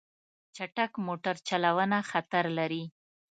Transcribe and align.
چټک 0.55 0.91
موټر 1.05 1.35
چلوونه 1.47 1.97
خطر 2.09 2.45
لري. 2.57 2.83